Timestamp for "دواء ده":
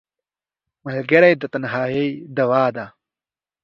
2.37-2.85